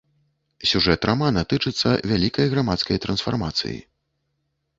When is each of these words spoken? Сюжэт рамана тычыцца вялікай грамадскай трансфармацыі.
Сюжэт 0.69 1.01
рамана 1.09 1.43
тычыцца 1.53 1.89
вялікай 2.13 2.45
грамадскай 2.55 2.97
трансфармацыі. 3.05 3.77